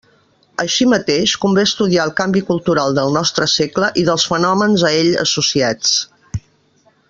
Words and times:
Així 0.61 0.85
mateix, 0.93 1.33
convé 1.43 1.65
estudiar 1.69 2.07
el 2.09 2.13
canvi 2.21 2.43
cultural 2.47 2.97
del 3.01 3.13
nostre 3.19 3.49
segle 3.53 3.91
i 4.03 4.07
dels 4.09 4.27
fenòmens 4.33 4.87
a 4.91 4.95
ell 5.05 5.13
associats. 5.27 5.97